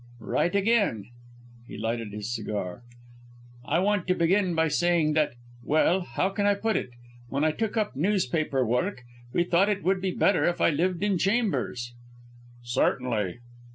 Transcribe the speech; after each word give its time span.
"Right 0.19 0.55
again." 0.55 1.05
He 1.67 1.77
lighted 1.77 2.11
his 2.11 2.33
cigar. 2.33 2.81
"I 3.63 3.77
want 3.77 4.07
to 4.07 4.15
begin 4.15 4.55
by 4.55 4.67
saying 4.67 5.13
that 5.13 5.33
well, 5.63 6.01
how 6.01 6.29
can 6.29 6.47
I 6.47 6.55
put 6.55 6.75
it? 6.75 6.89
When 7.29 7.43
I 7.43 7.51
took 7.51 7.77
up 7.77 7.95
newspaper 7.95 8.65
work, 8.65 9.03
we 9.31 9.43
thought 9.43 9.69
it 9.69 9.83
would 9.83 10.01
be 10.01 10.09
better 10.09 10.43
if 10.45 10.59
I 10.59 10.71
lived 10.71 11.03
in 11.03 11.19
chambers" 11.19 11.93
"Certainly." 12.63 13.41